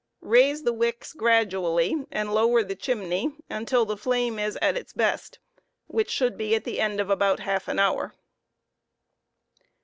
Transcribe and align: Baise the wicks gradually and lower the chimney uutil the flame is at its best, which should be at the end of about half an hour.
Baise 0.27 0.63
the 0.63 0.73
wicks 0.73 1.13
gradually 1.13 2.05
and 2.09 2.33
lower 2.33 2.63
the 2.63 2.73
chimney 2.75 3.35
uutil 3.51 3.85
the 3.87 3.95
flame 3.95 4.39
is 4.39 4.57
at 4.59 4.75
its 4.75 4.93
best, 4.93 5.37
which 5.85 6.09
should 6.09 6.39
be 6.39 6.55
at 6.55 6.63
the 6.63 6.79
end 6.81 6.99
of 6.99 7.11
about 7.11 7.41
half 7.41 7.67
an 7.67 7.77
hour. 7.77 8.11